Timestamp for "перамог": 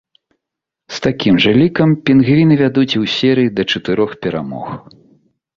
4.25-4.67